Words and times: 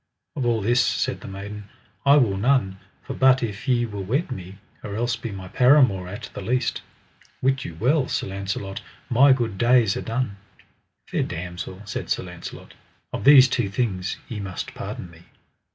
Of 0.35 0.47
all 0.47 0.63
this, 0.63 0.83
said 0.83 1.21
the 1.21 1.27
maiden, 1.27 1.69
I 2.07 2.15
will 2.17 2.35
none, 2.35 2.79
for 3.03 3.13
but 3.13 3.43
if 3.43 3.67
ye 3.67 3.85
will 3.85 4.03
wed 4.03 4.31
me, 4.31 4.57
or 4.83 4.95
else 4.95 5.15
be 5.15 5.29
my 5.31 5.47
paramour 5.47 6.07
at 6.07 6.31
the 6.33 6.41
least, 6.41 6.81
wit 7.39 7.63
you 7.65 7.75
well, 7.79 8.07
Sir 8.07 8.25
Launcelot, 8.25 8.81
my 9.11 9.31
good 9.31 9.59
days 9.59 9.95
are 9.95 10.01
done. 10.01 10.37
Fair 11.07 11.21
damosel, 11.21 11.83
said 11.85 12.09
Sir 12.09 12.23
Launcelot, 12.23 12.73
of 13.13 13.25
these 13.25 13.47
two 13.47 13.69
things 13.69 14.17
ye 14.27 14.39
must 14.39 14.73
pardon 14.73 15.11
me. 15.11 15.21